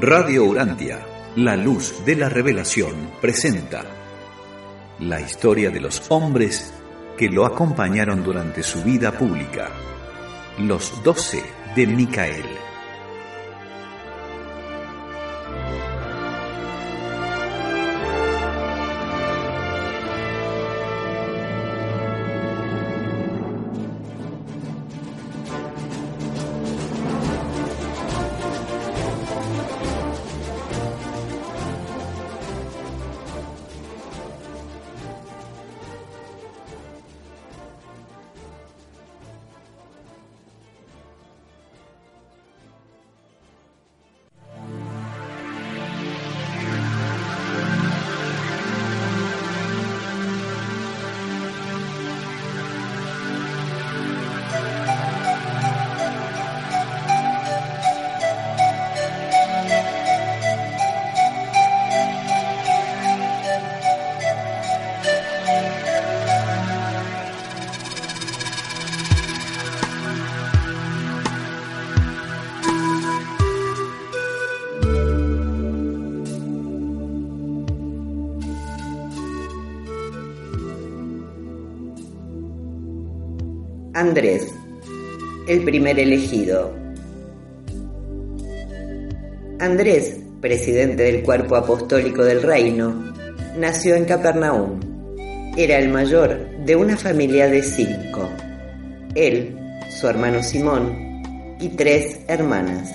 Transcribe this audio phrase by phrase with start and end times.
[0.00, 1.04] Radio Urantia,
[1.34, 3.84] la luz de la revelación, presenta
[5.00, 6.72] la historia de los hombres
[7.16, 9.70] que lo acompañaron durante su vida pública,
[10.58, 11.42] los doce
[11.74, 12.46] de Micael.
[83.98, 84.46] Andrés,
[85.48, 86.72] el primer elegido.
[89.58, 93.12] Andrés, presidente del cuerpo apostólico del reino,
[93.56, 94.78] nació en Capernaum.
[95.56, 98.28] Era el mayor de una familia de cinco.
[99.16, 99.58] Él,
[99.90, 100.94] su hermano Simón
[101.60, 102.94] y tres hermanas.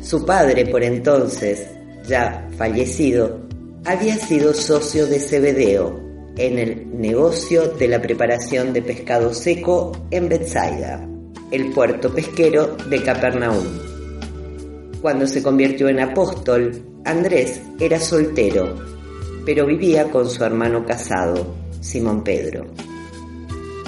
[0.00, 1.66] Su padre, por entonces,
[2.06, 3.48] ya fallecido,
[3.84, 10.28] había sido socio de Cebedeo, en el negocio de la preparación de pescado seco en
[10.28, 11.06] Bethsaida,
[11.50, 13.66] el puerto pesquero de Capernaum.
[15.00, 18.76] Cuando se convirtió en apóstol, Andrés era soltero,
[19.44, 22.66] pero vivía con su hermano casado, Simón Pedro.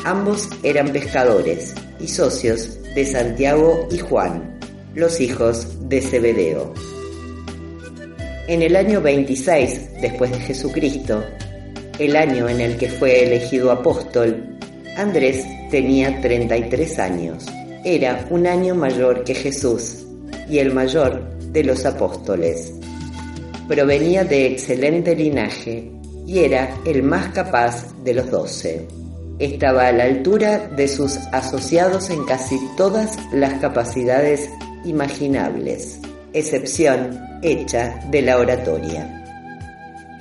[0.05, 4.59] Ambos eran pescadores y socios de Santiago y Juan,
[4.95, 6.75] los hijos de Zebedeo.
[8.47, 11.25] En el año 26 después de Jesucristo,
[11.99, 14.59] el año en el que fue elegido apóstol,
[14.97, 17.47] Andrés tenía 33 años.
[17.85, 20.05] Era un año mayor que Jesús
[20.49, 21.23] y el mayor
[21.53, 22.73] de los apóstoles.
[23.69, 25.91] Provenía de excelente linaje
[26.27, 28.87] y era el más capaz de los doce.
[29.39, 34.49] Estaba a la altura de sus asociados en casi todas las capacidades
[34.85, 36.01] imaginables,
[36.33, 39.24] excepción hecha de la oratoria.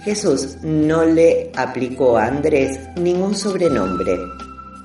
[0.03, 4.19] Jesús no le aplicó a Andrés ningún sobrenombre,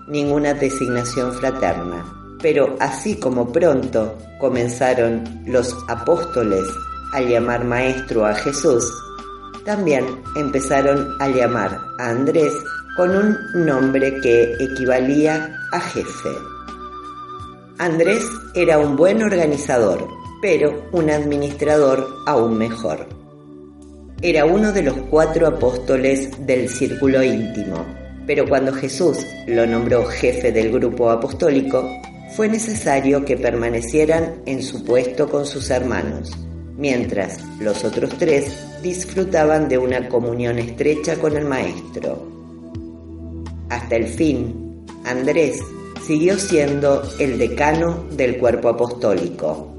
[0.06, 2.04] ninguna designación fraterna,
[2.40, 6.64] pero así como pronto comenzaron los apóstoles
[7.12, 8.84] a llamar maestro a Jesús,
[9.64, 10.06] también
[10.36, 12.52] empezaron a llamar a Andrés
[12.96, 13.36] con un
[13.66, 16.30] nombre que equivalía a jefe.
[17.78, 18.24] Andrés
[18.54, 20.06] era un buen organizador,
[20.40, 23.17] pero un administrador aún mejor.
[24.20, 27.86] Era uno de los cuatro apóstoles del círculo íntimo,
[28.26, 31.88] pero cuando Jesús lo nombró jefe del grupo apostólico,
[32.34, 36.36] fue necesario que permanecieran en su puesto con sus hermanos,
[36.76, 38.52] mientras los otros tres
[38.82, 42.26] disfrutaban de una comunión estrecha con el Maestro.
[43.70, 45.60] Hasta el fin, Andrés
[46.04, 49.76] siguió siendo el decano del cuerpo apostólico.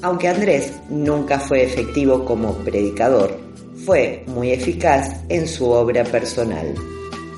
[0.00, 3.41] Aunque Andrés nunca fue efectivo como predicador,
[3.84, 6.74] fue muy eficaz en su obra personal.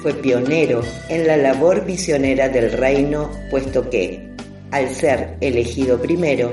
[0.02, 4.28] Fue pionero en la labor misionera del reino, puesto que,
[4.70, 6.50] al ser elegido primero,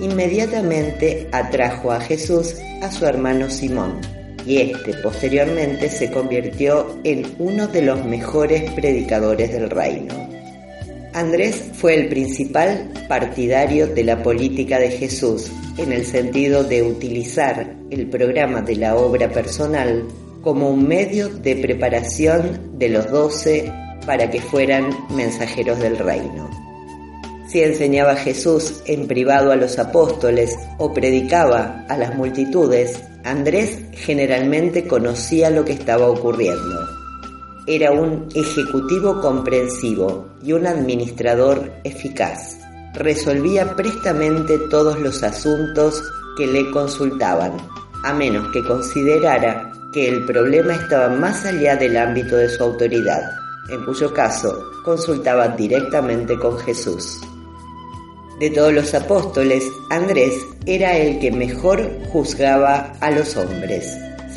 [0.00, 4.00] inmediatamente atrajo a Jesús a su hermano Simón,
[4.44, 10.29] y este posteriormente se convirtió en uno de los mejores predicadores del reino.
[11.12, 17.74] Andrés fue el principal partidario de la política de Jesús en el sentido de utilizar
[17.90, 20.04] el programa de la obra personal
[20.42, 23.72] como un medio de preparación de los doce
[24.06, 26.48] para que fueran mensajeros del reino.
[27.48, 34.86] Si enseñaba Jesús en privado a los apóstoles o predicaba a las multitudes, Andrés generalmente
[34.86, 36.99] conocía lo que estaba ocurriendo.
[37.66, 42.60] Era un ejecutivo comprensivo y un administrador eficaz
[42.94, 46.02] resolvía prestamente todos los asuntos
[46.36, 47.56] que le consultaban,
[48.04, 53.22] a menos que considerara que el problema estaba más allá del ámbito de su autoridad,
[53.68, 54.52] en cuyo caso
[54.84, 57.20] consultaba directamente con Jesús.
[58.38, 60.34] De todos los apóstoles, Andrés
[60.64, 63.86] era el que mejor juzgaba a los hombres.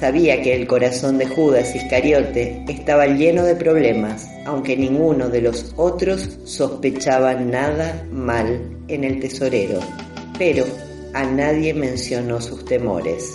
[0.03, 5.73] Sabía que el corazón de Judas Iscariote estaba lleno de problemas, aunque ninguno de los
[5.77, 8.59] otros sospechaba nada mal
[8.89, 9.79] en el tesorero,
[10.37, 10.65] pero
[11.13, 13.33] a nadie mencionó sus temores.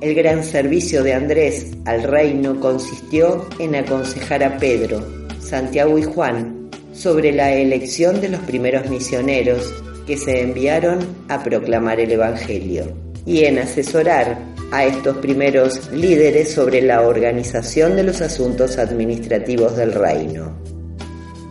[0.00, 5.06] El gran servicio de Andrés al reino consistió en aconsejar a Pedro,
[5.38, 9.70] Santiago y Juan sobre la elección de los primeros misioneros
[10.06, 12.86] que se enviaron a proclamar el Evangelio
[13.26, 19.92] y en asesorar a estos primeros líderes sobre la organización de los asuntos administrativos del
[19.92, 20.58] reino.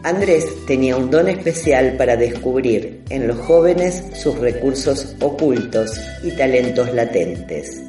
[0.03, 5.91] Andrés tenía un don especial para descubrir en los jóvenes sus recursos ocultos
[6.23, 7.83] y talentos latentes.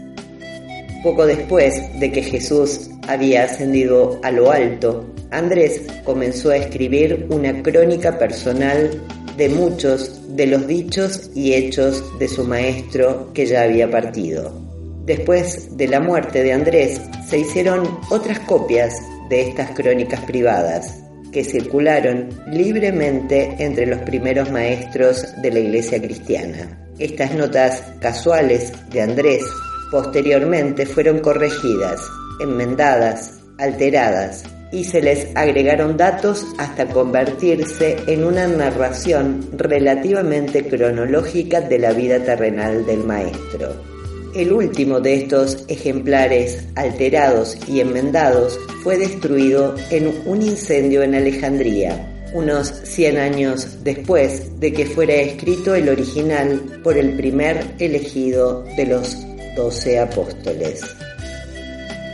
[1.03, 7.63] Poco después de que Jesús había ascendido a lo alto, Andrés comenzó a escribir una
[7.63, 8.91] crónica personal
[9.39, 14.72] de muchos de los dichos y hechos de su maestro que ya había partido.
[15.05, 18.95] Después de la muerte de Andrés, se hicieron otras copias
[19.29, 21.03] de estas crónicas privadas
[21.33, 26.79] que circularon libremente entre los primeros maestros de la iglesia cristiana.
[26.99, 29.43] Estas notas casuales de Andrés
[29.91, 32.01] posteriormente fueron corregidas,
[32.41, 41.79] enmendadas, alteradas y se les agregaron datos hasta convertirse en una narración relativamente cronológica de
[41.79, 43.92] la vida terrenal del maestro.
[44.35, 52.31] El último de estos ejemplares alterados y enmendados fue destruido en un incendio en Alejandría,
[52.33, 58.87] unos 100 años después de que fuera escrito el original por el primer elegido de
[58.87, 59.19] los
[59.55, 60.81] doce apóstoles.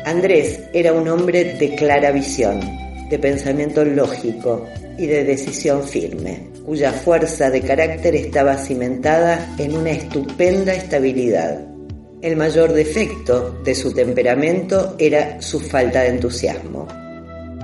[0.04, 2.58] Andrés era un hombre de clara visión,
[3.10, 4.66] de pensamiento lógico
[4.98, 11.77] y de decisión firme, cuya fuerza de carácter estaba cimentada en una estupenda estabilidad
[12.20, 16.88] el mayor defecto de su temperamento era su falta de entusiasmo.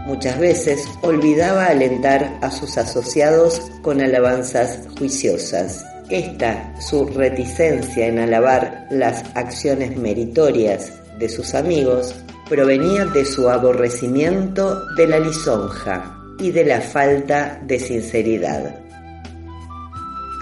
[0.06, 5.84] Muchas veces olvidaba alentar a sus asociados con alabanzas juiciosas.
[6.10, 12.14] Esta, su reticencia en alabar las acciones meritorias de sus amigos,
[12.48, 18.76] provenía de su aborrecimiento de la lisonja y de la falta de sinceridad.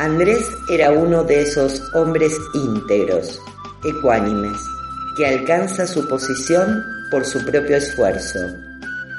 [0.01, 3.41] Andrés era uno de esos hombres íntegros,
[3.85, 4.57] ecuánimes,
[5.17, 8.39] que alcanza su posición por su propio esfuerzo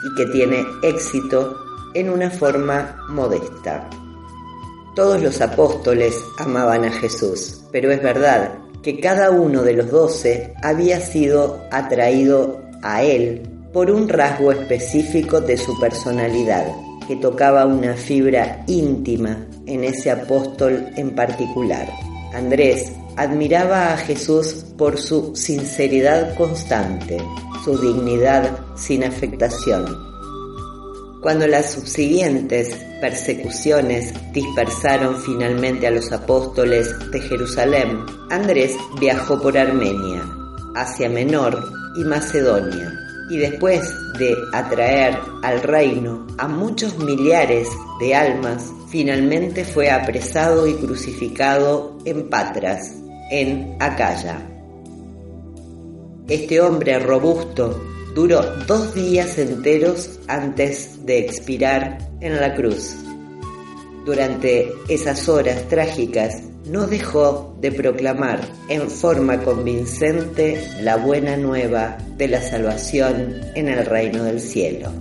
[0.04, 1.56] y que tiene éxito
[1.94, 3.88] en una forma modesta.
[4.96, 10.54] Todos los apóstoles amaban a Jesús, pero es verdad que cada uno de los doce
[10.62, 16.68] había sido atraído a él por un rasgo específico de su personalidad,
[17.08, 21.90] que tocaba una fibra íntima en ese apóstol en particular.
[22.34, 27.18] Andrés admiraba a Jesús por su sinceridad constante,
[27.64, 29.86] su dignidad sin afectación.
[31.22, 40.22] Cuando las subsiguientes persecuciones dispersaron finalmente a los apóstoles de Jerusalén, Andrés viajó por Armenia,
[40.76, 41.64] Asia Menor
[41.96, 43.82] y Macedonia, y después
[44.20, 52.30] de atraer al reino a muchos millares de almas, finalmente fue apresado y crucificado en
[52.30, 53.03] Patras,
[53.34, 54.48] en Acaya.
[56.30, 62.96] Este hombre robusto duró dos días enteros antes de expirar en la cruz.
[64.06, 72.28] Durante esas horas trágicas no dejó de proclamar en forma convincente la buena nueva de
[72.28, 74.92] la salvación en el reino del cielo.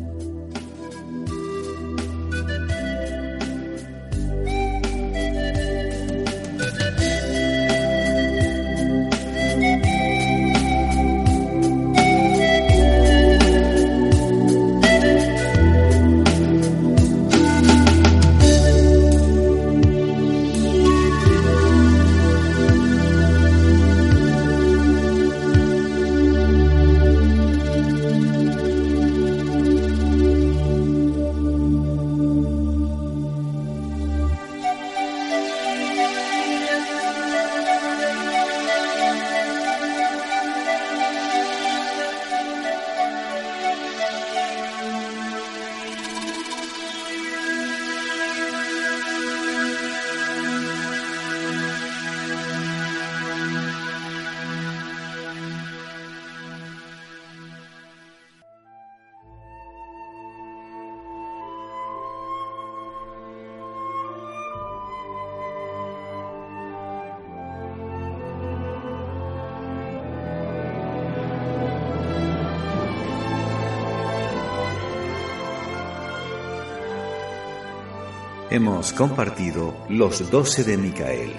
[78.53, 81.33] Hemos compartido Los Doce de Micael,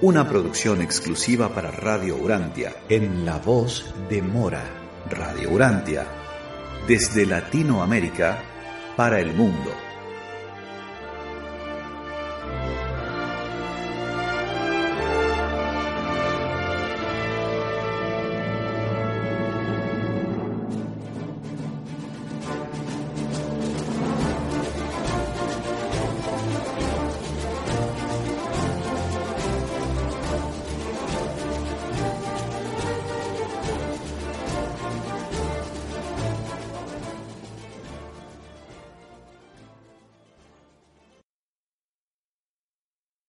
[0.00, 4.62] una producción exclusiva para Radio Urantia, en la voz de Mora.
[5.10, 6.06] Radio Urantia,
[6.86, 8.44] desde Latinoamérica
[8.96, 9.72] para el mundo.